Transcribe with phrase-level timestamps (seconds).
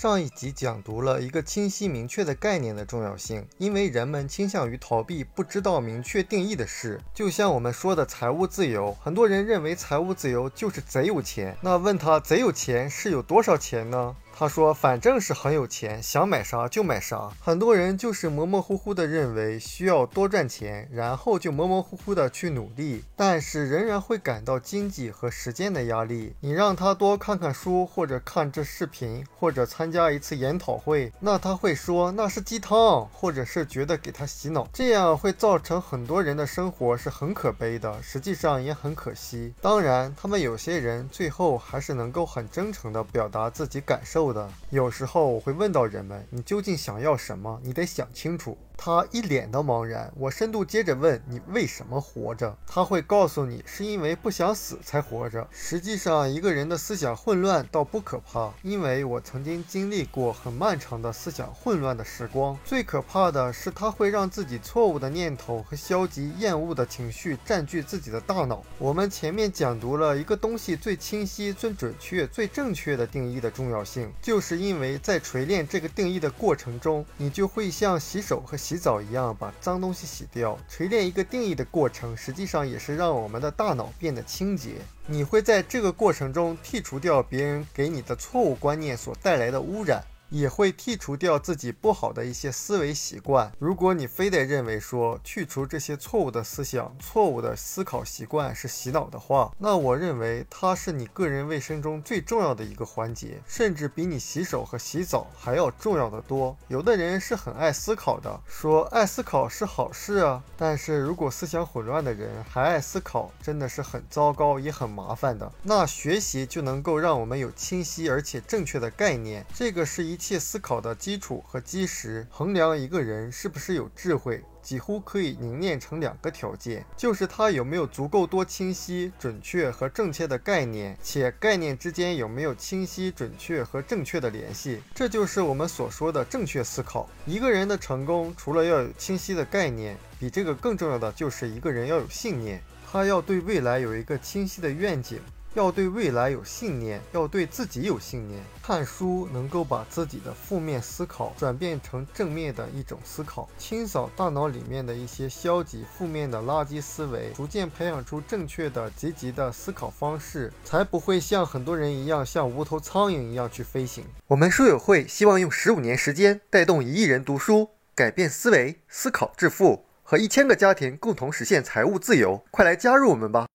[0.00, 7.00] 上一集讲读了一个清晰明确的概念的重要性，因为人们倾向于逃避不知道明确定义的事。
[7.12, 11.56] 就像我们说的财务自由，很多人认为财务自由就是贼有钱。
[11.60, 14.14] 那问他贼有钱是有多少钱呢？
[14.40, 26.36] 他说：“反正是很有钱，想买啥就买啥。”很多人就是模模糊糊的认为需要多赚钱，然后就模模糊糊的去努力，但是仍然会感到经济和时间的压力。
[26.38, 39.52] 你让他多看看书，或者看这视频，或者参加一次研讨会，那他会说那是鸡汤，或者是觉得给他洗脑，这样会造成很多人的生活是很可悲的，实际上也很可惜。
[39.60, 44.27] 当然，他们有些人最后还是能够很真诚的表达自己感受。
[44.70, 47.60] 有时候我会问到人们：“你究竟想要什么？
[47.64, 50.10] 你得想清楚。”他一脸的茫然。
[50.16, 62.56] 我深度接着问：“你为什么活着？”他会告诉你：“是因为不想死才活着。”实际上，一个人的思想混乱倒不可怕，因为我曾经经历过很漫长的思想混乱的时光。
[62.64, 68.64] 最可怕的是，他会让自己错误的念头和消极厌恶的情绪占据自己的大脑。
[68.78, 74.12] 我们前面讲读了一个东西最清晰、最准确、最正确的定义的重要性。
[74.22, 80.58] 就是因为在锤炼这个定义的过程中，你就会像洗手和洗澡一样把脏东西洗掉。
[80.68, 84.72] 锤炼一个定义的过程，实际上也是让我们的大脑变得清洁。
[85.06, 90.04] 你会在这个过程中剔除掉别人给你的错误观念所带来的污染。
[90.30, 93.50] 也会剔除掉自己不好的一些思维习惯。
[93.58, 106.54] 如果你非得认为说去除这些错误的思想、错误的思考习惯是洗脑的话，那我认为它是你个人卫生中最重要的一个环节，甚至比你洗手和洗澡还要重要的多。
[106.68, 110.42] 有的人是很爱思考的，说爱思考是好事啊。
[110.58, 115.50] 但是如果思想混乱的人还爱思考，真的是很糟糕也很麻烦的。
[115.62, 120.17] 那学习就能够让我们有清晰而且正确的概念，这个是一。
[120.18, 134.82] 一切思考的基础和基石，衡量一个人是不是有智慧，几乎可以凝练成两个条件，就是他有没有足够多清晰、准确和正确的概念，且概念之间有没有清晰、准确和正确的联系。
[134.92, 137.08] 这就是我们所说的正确思考。
[137.24, 142.60] 一个人的成功，除了要有清晰的概念，比这个更重要的就是一个人要有信念，
[142.90, 145.20] 他要对未来有一个清晰的愿景。
[145.58, 148.40] 要对未来有信念，要对自己有信念。
[148.62, 164.04] 看书能够把自己的负面思考转变成正面的一种思考，清扫大脑里面的一些消极、负面的垃圾思维，逐渐培养出正确的、积极的思考方式，才不会像很多人一样，像无头苍蝇一样去飞行。
[164.28, 172.44] 我们书友会希望用十五年时间带动一亿人读书，改变思维，思考致富，和一千个家庭共同实现财务自由。
[172.52, 173.46] 快来加入我们吧！